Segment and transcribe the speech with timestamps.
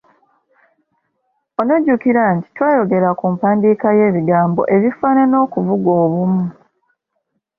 [1.59, 6.43] Onojjukira nti twayogera ku mpandiika y'ebigambo ebifaanana okuvuga obumu.